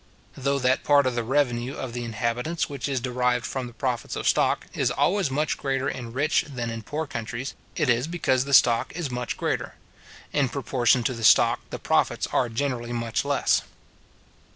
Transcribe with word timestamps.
Though 0.35 0.57
that 0.57 0.83
part 0.83 1.05
of 1.05 1.13
the 1.13 1.23
revenue 1.23 1.75
of 1.75 1.93
the 1.93 2.03
inhabitants 2.03 2.67
which 2.67 2.89
is 2.89 2.99
derived 2.99 3.45
from 3.45 3.67
the 3.67 3.73
profits 3.73 4.15
of 4.15 4.27
stock, 4.27 4.65
is 4.73 4.89
always 4.89 5.29
much 5.29 5.59
greater 5.59 5.87
in 5.87 6.11
rich 6.11 6.43
than 6.49 6.71
in 6.71 6.81
poor 6.81 7.05
countries, 7.05 7.53
it 7.75 7.87
is 7.87 8.07
because 8.07 8.45
the 8.45 8.53
stock 8.55 8.91
is 8.95 9.11
much 9.11 9.37
greater; 9.37 9.75
in 10.33 10.49
proportion 10.49 11.03
to 11.03 11.13
the 11.13 11.23
stock, 11.23 11.59
the 11.69 11.77
profits 11.77 12.25
are 12.25 12.49
generally 12.49 12.93
much 12.93 13.23
less. 13.23 13.61